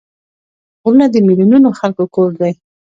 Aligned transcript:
غرونه 0.81 1.05
د 1.09 1.15
میلیونونو 1.27 1.69
خلکو 1.79 2.03
کور 2.15 2.29
دی 2.41 2.53